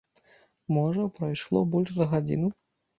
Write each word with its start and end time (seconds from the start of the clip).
Можа, 0.79 1.05
прайшло 1.19 1.65
больш 1.77 1.95
за 2.01 2.13
гадзіну. 2.19 2.55